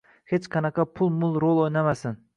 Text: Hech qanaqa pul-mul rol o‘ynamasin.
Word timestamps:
Hech 0.31 0.47
qanaqa 0.55 0.87
pul-mul 0.95 1.39
rol 1.45 1.63
o‘ynamasin. 1.67 2.23